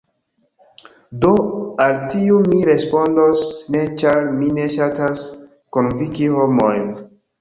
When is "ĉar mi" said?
4.05-4.49